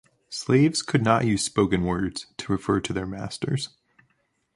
[0.31, 3.69] Slaves could not use spoken words to refer to their masters.